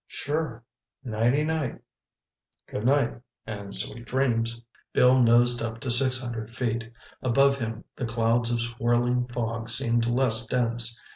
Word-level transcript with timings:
"Sure. 0.07 0.63
Nighty 1.03 1.43
night." 1.43 1.79
"Good 2.67 2.85
night 2.87 3.21
and 3.45 3.71
sweet 3.71 4.05
dreams." 4.07 4.59
Bill 4.93 5.21
nosed 5.21 5.61
up 5.61 5.79
to 5.81 5.91
six 5.91 6.19
hundred 6.19 6.49
feet. 6.49 6.91
Above 7.21 7.57
him, 7.57 7.83
the 7.97 8.07
clouds 8.07 8.49
of 8.49 8.61
swirling 8.61 9.27
fog 9.27 9.69
seemed 9.69 10.07
less 10.07 10.47
dense. 10.47 10.99